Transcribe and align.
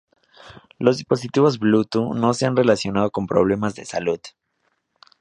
Los 0.79 0.97
dispositivos 0.97 1.59
Bluetooth 1.59 2.15
no 2.15 2.33
se 2.33 2.47
han 2.47 2.55
relacionado 2.55 3.11
con 3.11 3.27
problemas 3.27 3.75
de 3.75 3.85
salud. 3.85 4.19